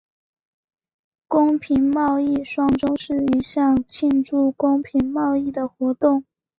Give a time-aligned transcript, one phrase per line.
[1.27, 6.25] 公平贸易双周是一项庆祝公平贸易的活动。